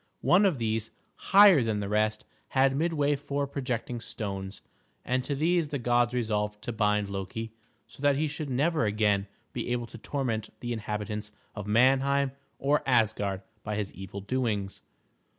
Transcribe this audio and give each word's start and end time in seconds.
One 0.21 0.47
of 0.47 0.57
these, 0.57 0.89
higher 1.13 1.61
than 1.61 1.79
the 1.79 1.87
rest, 1.87 2.25
had 2.47 2.75
midway 2.75 3.15
four 3.15 3.45
projecting 3.45 4.01
stones, 4.01 4.63
and 5.05 5.23
to 5.23 5.35
these 5.35 5.67
the 5.67 5.77
gods 5.77 6.11
resolved 6.15 6.63
to 6.63 6.71
bind 6.73 7.07
Loki 7.07 7.53
so 7.85 8.01
that 8.01 8.15
he 8.15 8.27
should 8.27 8.49
never 8.49 8.85
again 8.85 9.27
be 9.53 9.71
able 9.71 9.85
to 9.85 9.99
torment 9.99 10.49
the 10.59 10.73
inhabitants 10.73 11.31
of 11.55 11.67
Manheim 11.67 12.31
or 12.57 12.81
Asgard 12.87 13.43
by 13.63 13.75
his 13.75 13.93
evil 13.93 14.21
doings. 14.21 14.81